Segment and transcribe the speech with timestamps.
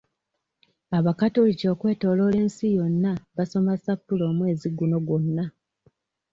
[0.97, 5.45] Abakatoliki okwetooloola nsi yonna basoma ssappule omwezi guno gwonna.